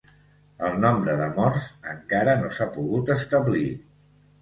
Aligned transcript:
El 0.69 0.77
nombre 0.85 1.17
de 1.19 1.27
morts 1.35 1.69
encara 1.93 2.37
no 2.43 2.53
s'ha 2.59 2.71
pogut 2.81 3.17
establir. 3.21 3.65